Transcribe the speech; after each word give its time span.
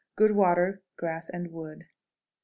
Good 0.15 0.31
water, 0.31 0.81
grass, 0.97 1.29
and 1.29 1.51
wood. 1.51 1.75
12. 1.77 1.81